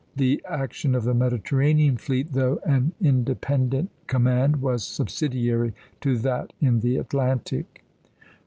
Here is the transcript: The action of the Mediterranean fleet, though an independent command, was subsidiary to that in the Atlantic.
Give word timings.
The 0.15 0.41
action 0.49 0.95
of 0.95 1.03
the 1.03 1.13
Mediterranean 1.13 1.95
fleet, 1.95 2.31
though 2.31 2.59
an 2.65 2.93
independent 2.99 3.91
command, 4.07 4.55
was 4.59 4.83
subsidiary 4.83 5.75
to 5.99 6.17
that 6.17 6.53
in 6.59 6.79
the 6.79 6.97
Atlantic. 6.97 7.83